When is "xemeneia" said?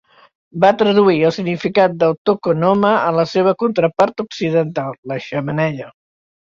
5.31-5.97